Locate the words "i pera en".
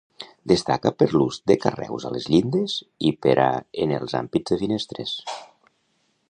3.11-3.95